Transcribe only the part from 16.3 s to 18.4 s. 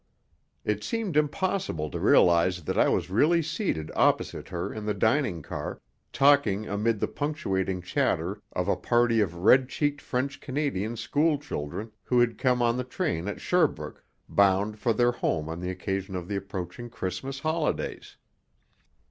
approaching Christmas holidays.